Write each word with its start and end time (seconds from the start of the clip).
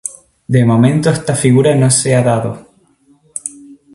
De 0.55 0.61
momento 0.69 1.07
esta 1.11 1.35
figura 1.43 1.75
no 1.75 1.87
se 1.91 2.15
ha 2.15 2.23
dado. 2.23 2.51